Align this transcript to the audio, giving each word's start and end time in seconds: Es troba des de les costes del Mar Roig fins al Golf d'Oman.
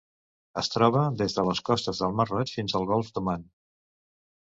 Es 0.61 0.69
troba 0.75 1.03
des 1.19 1.37
de 1.39 1.45
les 1.49 1.63
costes 1.69 2.01
del 2.05 2.19
Mar 2.23 2.29
Roig 2.33 2.57
fins 2.59 2.79
al 2.83 2.91
Golf 2.95 3.15
d'Oman. 3.19 3.49